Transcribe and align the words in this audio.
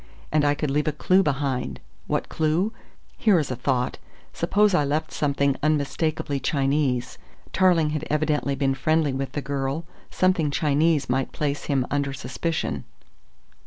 And 0.31 0.43
I 0.43 0.55
could 0.55 0.71
leave 0.71 0.87
a 0.87 0.91
clue 0.91 1.21
behind. 1.21 1.79
What 2.07 2.27
clue? 2.27 2.73
Here 3.19 3.37
is 3.37 3.51
a 3.51 3.55
thought. 3.55 3.99
Suppose 4.33 4.73
I 4.73 4.83
left 4.83 5.11
something 5.11 5.55
unmistakably 5.61 6.39
Chinese? 6.39 7.19
Tarling 7.53 7.91
had 7.91 8.05
evidently 8.09 8.55
been 8.55 8.73
friendly 8.73 9.13
with 9.13 9.33
the 9.33 9.41
girl... 9.43 9.85
something 10.09 10.49
Chinese 10.49 11.07
might 11.07 11.31
place 11.33 11.65
him 11.65 11.85
under 11.91 12.13
suspicion...." 12.13 12.83